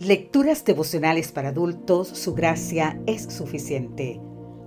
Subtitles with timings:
[0.00, 4.18] Lecturas devocionales para adultos, su gracia es suficiente.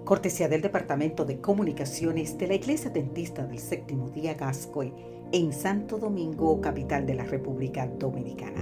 [0.04, 4.94] Cortesía del Departamento de Comunicaciones de la Iglesia Dentista del Séptimo Día Gascoy
[5.32, 8.62] en Santo Domingo, capital de la República Dominicana.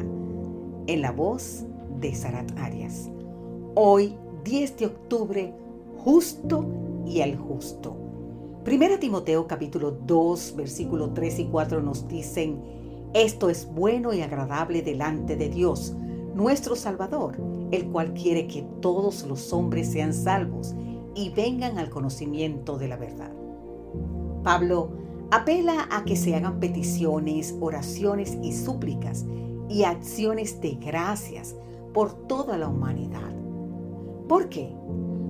[0.87, 1.65] En la voz
[1.99, 3.09] de Sarat Arias.
[3.75, 4.15] Hoy,
[4.45, 5.53] 10 de octubre,
[5.97, 6.65] justo
[7.05, 7.97] y el justo.
[8.63, 12.61] Primera Timoteo capítulo 2, versículo 3 y 4 nos dicen,
[13.13, 15.97] esto es bueno y agradable delante de Dios
[16.33, 17.37] nuestro Salvador,
[17.71, 20.75] el cual quiere que todos los hombres sean salvos
[21.15, 23.31] y vengan al conocimiento de la verdad.
[24.43, 24.89] Pablo
[25.31, 29.25] apela a que se hagan peticiones, oraciones y súplicas
[29.69, 31.55] y acciones de gracias
[31.93, 33.31] por toda la humanidad.
[34.27, 34.73] ¿Por qué?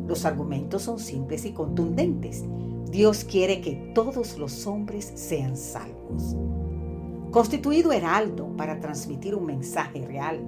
[0.08, 2.44] Los argumentos son simples y contundentes.
[2.90, 6.36] Dios quiere que todos los hombres sean salvos.
[7.32, 10.40] Constituido heraldo para transmitir un mensaje real,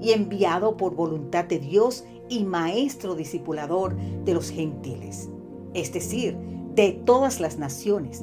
[0.00, 5.28] y enviado por voluntad de Dios y maestro discipulador de los gentiles,
[5.74, 6.36] es decir,
[6.74, 8.22] de todas las naciones.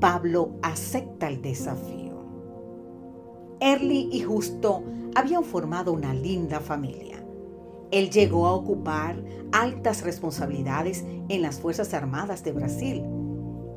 [0.00, 2.24] Pablo acepta el desafío.
[3.60, 4.82] Early y Justo
[5.14, 7.22] habían formado una linda familia.
[7.90, 13.04] Él llegó a ocupar altas responsabilidades en las Fuerzas Armadas de Brasil.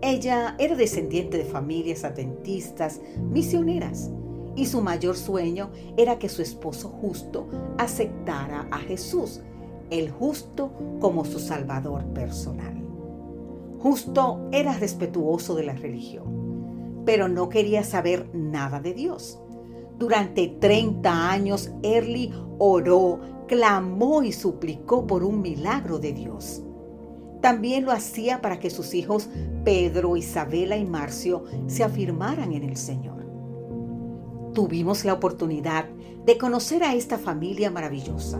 [0.02, 4.11] Ella era descendiente de familias adventistas misioneras
[4.56, 9.42] y su mayor sueño era que su esposo justo aceptara a Jesús,
[9.90, 12.81] el justo, como su salvador personal.
[13.80, 19.40] Justo era respetuoso de la religión, pero no quería saber nada de Dios.
[20.00, 26.64] Durante 30 años, Early oró, clamó y suplicó por un milagro de Dios.
[27.42, 29.30] También lo hacía para que sus hijos
[29.66, 33.22] Pedro, Isabela y Marcio se afirmaran en el Señor
[34.54, 35.86] tuvimos la oportunidad
[36.26, 38.40] de conocer a esta familia maravillosa.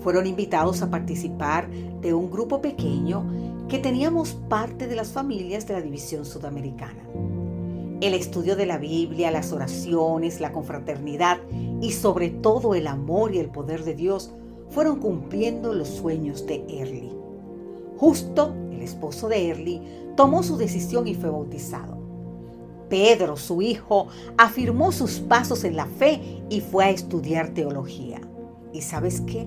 [0.00, 1.68] Fueron invitados a participar
[2.00, 3.24] de un grupo pequeño
[3.68, 7.02] que teníamos parte de las familias de la División Sudamericana.
[8.00, 11.38] El estudio de la Biblia, las oraciones, la confraternidad
[11.80, 14.32] y sobre todo el amor y el poder de Dios
[14.70, 17.12] fueron cumpliendo los sueños de Early.
[17.96, 19.82] Justo el esposo de Early
[20.16, 21.97] tomó su decisión y fue bautizado.
[22.88, 28.20] Pedro, su hijo, afirmó sus pasos en la fe y fue a estudiar teología.
[28.72, 29.46] ¿Y sabes qué?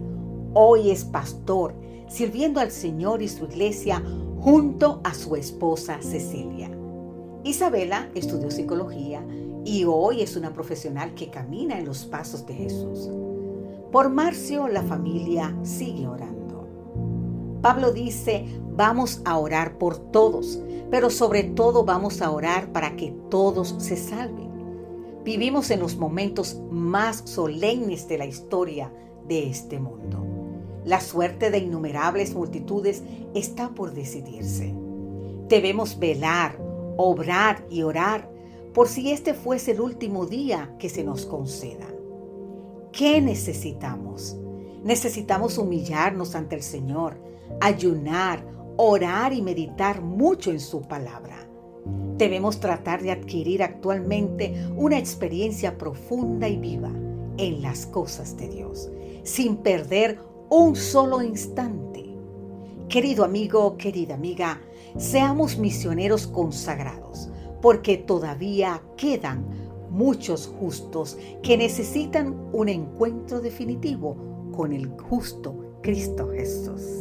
[0.53, 1.73] Hoy es pastor,
[2.07, 4.03] sirviendo al Señor y su iglesia
[4.39, 6.69] junto a su esposa Cecilia.
[7.43, 9.25] Isabela estudió psicología
[9.63, 13.09] y hoy es una profesional que camina en los pasos de Jesús.
[13.91, 16.67] Por Marcio la familia sigue orando.
[17.61, 18.45] Pablo dice,
[18.81, 20.59] vamos a orar por todos,
[20.89, 24.49] pero sobre todo vamos a orar para que todos se salven.
[25.23, 28.91] Vivimos en los momentos más solemnes de la historia
[29.27, 30.25] de este mundo.
[30.83, 33.03] La suerte de innumerables multitudes
[33.35, 34.73] está por decidirse.
[35.47, 36.57] Debemos velar,
[36.97, 38.31] obrar y orar
[38.73, 41.85] por si este fuese el último día que se nos conceda.
[42.91, 44.37] ¿Qué necesitamos?
[44.83, 47.15] Necesitamos humillarnos ante el Señor,
[47.59, 48.43] ayunar,
[48.77, 51.47] orar y meditar mucho en su palabra.
[52.17, 56.91] Debemos tratar de adquirir actualmente una experiencia profunda y viva
[57.37, 58.89] en las cosas de Dios,
[59.23, 62.15] sin perder un solo instante.
[62.89, 64.61] Querido amigo, querida amiga,
[64.97, 67.29] seamos misioneros consagrados,
[67.61, 69.45] porque todavía quedan
[69.89, 74.15] muchos justos que necesitan un encuentro definitivo
[74.51, 77.00] con el justo Cristo Jesús.